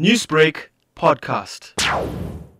Newsbreak 0.00 0.68
podcast. 0.94 1.74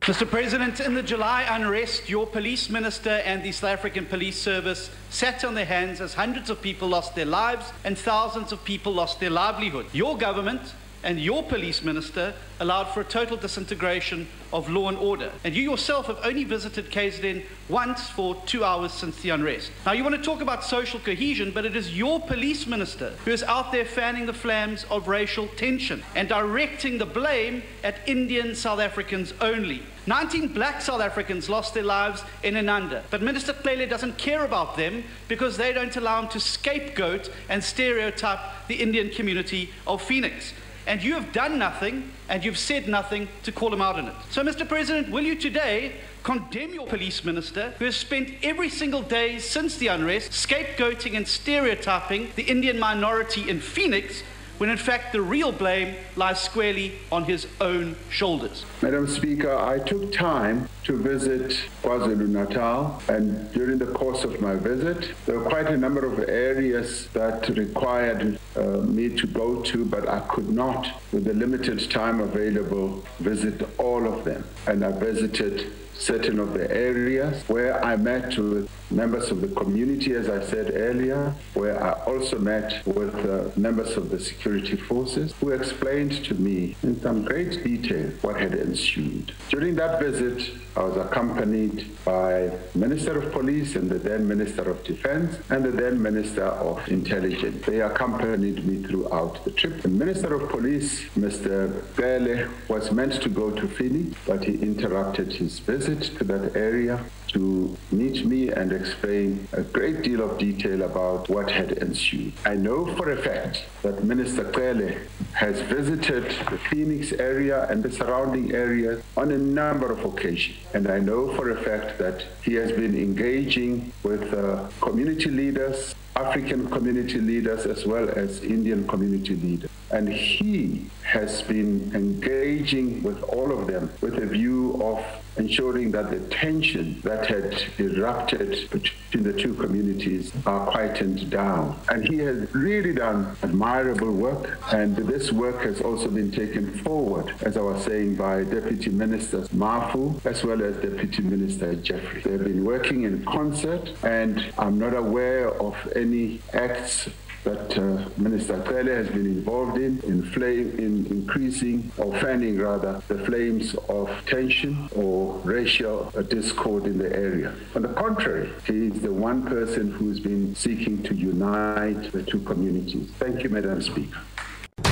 Mr. 0.00 0.28
President, 0.28 0.80
in 0.80 0.94
the 0.94 1.04
July 1.04 1.46
unrest, 1.48 2.08
your 2.08 2.26
police 2.26 2.68
minister 2.68 3.22
and 3.24 3.44
the 3.44 3.52
South 3.52 3.70
African 3.70 4.06
Police 4.06 4.36
Service 4.36 4.90
sat 5.10 5.44
on 5.44 5.54
their 5.54 5.64
hands 5.64 6.00
as 6.00 6.14
hundreds 6.14 6.50
of 6.50 6.60
people 6.60 6.88
lost 6.88 7.14
their 7.14 7.26
lives 7.26 7.72
and 7.84 7.96
thousands 7.96 8.50
of 8.50 8.64
people 8.64 8.92
lost 8.92 9.20
their 9.20 9.30
livelihood. 9.30 9.86
Your 9.92 10.18
government 10.18 10.62
and 11.02 11.20
your 11.20 11.42
police 11.42 11.82
minister 11.82 12.34
allowed 12.60 12.86
for 12.86 13.00
a 13.00 13.04
total 13.04 13.36
disintegration 13.36 14.26
of 14.52 14.68
law 14.68 14.88
and 14.88 14.98
order. 14.98 15.30
And 15.44 15.54
you 15.54 15.62
yourself 15.62 16.06
have 16.06 16.18
only 16.24 16.44
visited 16.44 16.90
KZN 16.90 17.44
once 17.68 18.08
for 18.10 18.34
two 18.46 18.64
hours 18.64 18.92
since 18.92 19.20
the 19.20 19.30
unrest. 19.30 19.70
Now, 19.84 19.92
you 19.92 20.02
want 20.02 20.16
to 20.16 20.22
talk 20.22 20.40
about 20.40 20.64
social 20.64 20.98
cohesion, 20.98 21.52
but 21.52 21.64
it 21.64 21.76
is 21.76 21.96
your 21.96 22.20
police 22.20 22.66
minister 22.66 23.10
who 23.24 23.30
is 23.30 23.42
out 23.44 23.72
there 23.72 23.84
fanning 23.84 24.26
the 24.26 24.32
flames 24.32 24.84
of 24.90 25.06
racial 25.06 25.48
tension 25.48 26.02
and 26.14 26.28
directing 26.28 26.98
the 26.98 27.06
blame 27.06 27.62
at 27.84 27.96
Indian 28.06 28.54
South 28.54 28.80
Africans 28.80 29.34
only. 29.40 29.82
19 30.06 30.48
black 30.54 30.80
South 30.80 31.02
Africans 31.02 31.50
lost 31.50 31.74
their 31.74 31.82
lives 31.82 32.24
in 32.42 32.54
Inanda, 32.54 33.02
but 33.10 33.20
Minister 33.20 33.52
Cele 33.52 33.86
doesn't 33.86 34.16
care 34.16 34.44
about 34.44 34.74
them 34.76 35.04
because 35.28 35.58
they 35.58 35.70
don't 35.72 35.94
allow 35.96 36.22
him 36.22 36.28
to 36.30 36.40
scapegoat 36.40 37.30
and 37.50 37.62
stereotype 37.62 38.38
the 38.68 38.76
Indian 38.76 39.10
community 39.10 39.70
of 39.86 40.00
Phoenix 40.00 40.54
and 40.88 41.02
you 41.02 41.12
have 41.12 41.32
done 41.32 41.58
nothing 41.58 42.10
and 42.30 42.42
you've 42.42 42.58
said 42.58 42.88
nothing 42.88 43.28
to 43.42 43.52
call 43.52 43.72
him 43.72 43.82
out 43.82 43.96
on 43.96 44.08
it. 44.08 44.14
So, 44.30 44.42
Mr. 44.42 44.66
President, 44.66 45.10
will 45.10 45.22
you 45.22 45.34
today 45.34 45.92
condemn 46.22 46.72
your 46.72 46.86
police 46.86 47.24
minister 47.24 47.74
who 47.78 47.84
has 47.84 47.94
spent 47.94 48.32
every 48.42 48.70
single 48.70 49.02
day 49.02 49.38
since 49.38 49.76
the 49.76 49.88
unrest 49.88 50.32
scapegoating 50.32 51.14
and 51.14 51.28
stereotyping 51.28 52.30
the 52.36 52.42
Indian 52.42 52.78
minority 52.78 53.48
in 53.48 53.60
Phoenix 53.60 54.22
when 54.58 54.70
in 54.70 54.76
fact 54.76 55.12
the 55.12 55.20
real 55.20 55.52
blame 55.52 55.94
lies 56.16 56.40
squarely 56.40 56.92
on 57.10 57.24
his 57.24 57.46
own 57.60 57.96
shoulders. 58.10 58.64
Madam 58.82 59.06
Speaker, 59.06 59.56
I 59.56 59.78
took 59.78 60.12
time 60.12 60.68
to 60.84 60.96
visit 60.96 61.58
KwaZulu 61.82 62.28
Natal, 62.28 63.02
and 63.08 63.52
during 63.52 63.78
the 63.78 63.86
course 63.86 64.24
of 64.24 64.40
my 64.40 64.56
visit, 64.56 65.12
there 65.26 65.38
were 65.38 65.48
quite 65.48 65.68
a 65.68 65.76
number 65.76 66.04
of 66.04 66.18
areas 66.28 67.08
that 67.08 67.48
required 67.50 68.38
uh, 68.56 68.60
me 68.78 69.08
to 69.10 69.26
go 69.26 69.62
to, 69.62 69.84
but 69.84 70.08
I 70.08 70.20
could 70.20 70.48
not, 70.48 71.00
with 71.12 71.24
the 71.24 71.34
limited 71.34 71.90
time 71.90 72.20
available, 72.20 73.04
visit 73.20 73.68
all 73.78 74.06
of 74.06 74.24
them. 74.24 74.44
And 74.66 74.84
I 74.84 74.92
visited 74.92 75.72
certain 75.98 76.38
of 76.38 76.54
the 76.54 76.70
areas 76.70 77.42
where 77.48 77.84
I 77.84 77.96
met 77.96 78.38
with 78.38 78.70
members 78.90 79.30
of 79.30 79.40
the 79.40 79.48
community, 79.48 80.14
as 80.14 80.28
I 80.28 80.42
said 80.42 80.72
earlier, 80.74 81.34
where 81.54 81.82
I 81.82 81.92
also 82.04 82.38
met 82.38 82.86
with 82.86 83.14
uh, 83.26 83.50
members 83.56 83.96
of 83.96 84.10
the 84.10 84.20
security 84.20 84.76
forces 84.76 85.34
who 85.40 85.50
explained 85.50 86.24
to 86.24 86.34
me 86.34 86.76
in 86.82 87.00
some 87.02 87.24
great 87.24 87.62
detail 87.64 88.10
what 88.22 88.40
had 88.40 88.54
ensued. 88.54 89.32
During 89.50 89.74
that 89.74 90.00
visit, 90.00 90.50
I 90.76 90.84
was 90.84 90.96
accompanied 90.96 91.90
by 92.04 92.52
Minister 92.74 93.18
of 93.18 93.32
Police 93.32 93.74
and 93.74 93.90
the 93.90 93.98
then 93.98 94.28
Minister 94.28 94.62
of 94.70 94.84
Defense 94.84 95.36
and 95.50 95.64
the 95.64 95.72
then 95.72 96.00
Minister 96.00 96.44
of 96.44 96.86
Intelligence. 96.88 97.66
They 97.66 97.80
accompanied 97.80 98.64
me 98.64 98.84
throughout 98.84 99.44
the 99.44 99.50
trip. 99.50 99.82
The 99.82 99.88
Minister 99.88 100.32
of 100.34 100.48
Police, 100.48 101.08
Mr. 101.16 101.82
Cele, 101.96 102.48
was 102.68 102.92
meant 102.92 103.20
to 103.22 103.28
go 103.28 103.50
to 103.50 103.66
Fini, 103.66 104.14
but 104.24 104.44
he 104.44 104.54
interrupted 104.62 105.32
his 105.32 105.58
visit 105.58 105.87
to 105.96 106.24
that 106.24 106.54
area 106.54 107.02
to 107.28 107.76
meet 107.90 108.26
me 108.26 108.50
and 108.50 108.72
explain 108.72 109.48
a 109.52 109.62
great 109.62 110.02
deal 110.02 110.20
of 110.22 110.36
detail 110.38 110.82
about 110.82 111.28
what 111.30 111.50
had 111.50 111.72
ensued. 111.72 112.32
I 112.44 112.54
know 112.56 112.94
for 112.96 113.10
a 113.10 113.16
fact 113.16 113.64
that 113.82 114.04
Minister 114.04 114.52
Cele 114.52 114.98
has 115.32 115.60
visited 115.62 116.24
the 116.50 116.58
Phoenix 116.58 117.12
area 117.12 117.66
and 117.70 117.82
the 117.82 117.90
surrounding 117.90 118.54
areas 118.54 119.02
on 119.16 119.30
a 119.30 119.38
number 119.38 119.90
of 119.90 120.04
occasions. 120.04 120.58
And 120.74 120.88
I 120.88 120.98
know 120.98 121.34
for 121.34 121.50
a 121.50 121.56
fact 121.56 121.98
that 121.98 122.24
he 122.42 122.54
has 122.54 122.70
been 122.72 122.94
engaging 122.94 123.92
with 124.02 124.34
uh, 124.34 124.68
community 124.80 125.30
leaders, 125.30 125.94
African 126.16 126.68
community 126.70 127.18
leaders, 127.20 127.64
as 127.64 127.86
well 127.86 128.10
as 128.10 128.42
Indian 128.42 128.86
community 128.86 129.36
leaders. 129.36 129.70
And 129.90 130.08
he 130.08 130.86
has 131.04 131.42
been 131.42 131.90
engaging 131.94 133.02
with 133.02 133.22
all 133.22 133.50
of 133.50 133.66
them 133.66 133.90
with 134.00 134.18
a 134.18 134.26
view 134.26 134.80
of 134.82 135.04
ensuring 135.38 135.92
that 135.92 136.10
the 136.10 136.20
tension 136.34 137.00
that 137.02 137.26
had 137.26 137.62
erupted 137.78 138.68
between 138.70 139.22
the 139.22 139.32
two 139.32 139.54
communities 139.54 140.32
are 140.44 140.66
quietened 140.66 141.30
down. 141.30 141.78
And 141.88 142.06
he 142.06 142.18
has 142.18 142.52
really 142.54 142.92
done 142.92 143.36
admirable 143.42 144.12
work, 144.12 144.58
and 144.72 144.96
this 144.96 145.32
work 145.32 145.62
has 145.62 145.80
also 145.80 146.08
been 146.08 146.30
taken 146.30 146.72
forward, 146.78 147.32
as 147.42 147.56
I 147.56 147.60
was 147.60 147.84
saying, 147.84 148.16
by 148.16 148.44
Deputy 148.44 148.90
Minister 148.90 149.38
Mafu 149.54 150.24
as 150.26 150.44
well 150.44 150.62
as 150.62 150.76
Deputy 150.76 151.22
Minister 151.22 151.74
Jeffrey. 151.76 152.20
They've 152.20 152.44
been 152.44 152.64
working 152.64 153.04
in 153.04 153.24
concert, 153.24 153.90
and 154.02 154.52
I'm 154.58 154.78
not 154.78 154.94
aware 154.94 155.50
of 155.50 155.76
any 155.94 156.40
acts 156.52 157.08
that 157.44 157.78
uh, 157.78 158.08
Minister 158.16 158.62
Cele 158.66 158.94
has 158.94 159.08
been 159.08 159.26
involved 159.26 159.76
in, 159.78 160.00
in, 160.00 160.22
flame, 160.22 160.70
in 160.78 161.06
increasing 161.06 161.90
or 161.96 162.12
fanning 162.18 162.58
rather 162.58 163.02
the 163.08 163.18
flames 163.24 163.74
of 163.88 164.10
tension 164.26 164.88
or 164.94 165.38
racial 165.44 166.10
discord 166.28 166.84
in 166.84 166.98
the 166.98 167.14
area. 167.14 167.54
On 167.74 167.82
the 167.82 167.88
contrary, 167.88 168.50
he 168.66 168.86
is 168.86 169.00
the 169.00 169.12
one 169.12 169.46
person 169.46 169.90
who's 169.90 170.20
been 170.20 170.54
seeking 170.54 171.02
to 171.04 171.14
unite 171.14 172.12
the 172.12 172.22
two 172.22 172.40
communities. 172.40 173.10
Thank 173.18 173.42
you, 173.42 173.50
Madam 173.50 173.80
Speaker. 173.82 174.18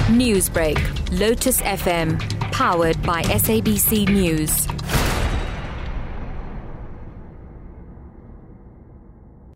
Newsbreak, 0.09 0.79
Lotus 1.19 1.61
FM, 1.63 2.21
powered 2.53 3.01
by 3.03 3.23
SABC 3.23 4.09
News. 4.09 4.69